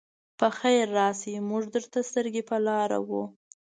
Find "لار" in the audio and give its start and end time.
2.65-2.89